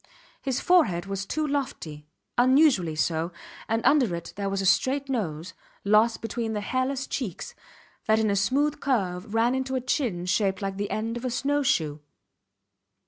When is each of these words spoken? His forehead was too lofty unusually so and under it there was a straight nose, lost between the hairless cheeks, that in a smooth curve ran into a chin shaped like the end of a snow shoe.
His 0.41 0.59
forehead 0.59 1.05
was 1.05 1.27
too 1.27 1.45
lofty 1.45 2.07
unusually 2.35 2.95
so 2.95 3.31
and 3.69 3.85
under 3.85 4.15
it 4.15 4.33
there 4.35 4.49
was 4.49 4.59
a 4.59 4.65
straight 4.65 5.09
nose, 5.09 5.53
lost 5.85 6.23
between 6.23 6.53
the 6.53 6.61
hairless 6.61 7.05
cheeks, 7.05 7.53
that 8.07 8.17
in 8.17 8.31
a 8.31 8.35
smooth 8.35 8.79
curve 8.79 9.31
ran 9.35 9.53
into 9.53 9.75
a 9.75 9.79
chin 9.79 10.25
shaped 10.25 10.59
like 10.59 10.77
the 10.77 10.89
end 10.89 11.17
of 11.17 11.23
a 11.25 11.29
snow 11.29 11.61
shoe. 11.61 12.01